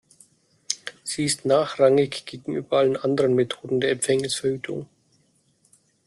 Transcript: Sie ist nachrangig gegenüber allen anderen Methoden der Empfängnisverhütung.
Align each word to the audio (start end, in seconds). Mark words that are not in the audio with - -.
Sie 1.03 1.25
ist 1.25 1.45
nachrangig 1.45 2.25
gegenüber 2.25 2.79
allen 2.79 2.97
anderen 2.97 3.35
Methoden 3.35 3.79
der 3.79 3.91
Empfängnisverhütung. 3.91 4.89